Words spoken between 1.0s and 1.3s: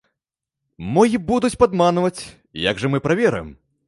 і